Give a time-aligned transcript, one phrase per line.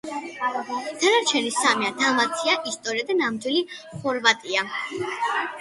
[1.01, 4.69] დანარჩენი სამია: დალმაცია, ისტრია და ნამდვილი ხორვატია.